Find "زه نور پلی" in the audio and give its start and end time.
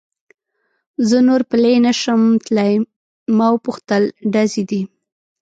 1.09-1.75